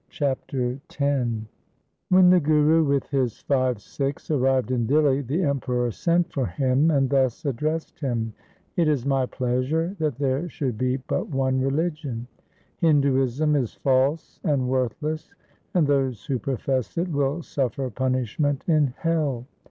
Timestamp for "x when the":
0.89-2.39